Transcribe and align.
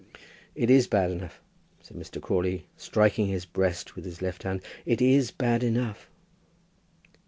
"It 0.55 0.71
is 0.71 0.87
bad 0.87 1.11
enough," 1.11 1.43
said 1.83 1.95
Mr. 1.95 2.19
Crawley, 2.19 2.65
striking 2.75 3.27
his 3.27 3.45
breast 3.45 3.95
with 3.95 4.03
his 4.03 4.19
left 4.19 4.41
hand. 4.41 4.63
"It 4.83 4.99
is 4.99 5.29
bad 5.29 5.61
enough." 5.61 6.09